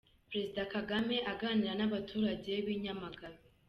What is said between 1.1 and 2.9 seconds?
aganira n'abaturage b'i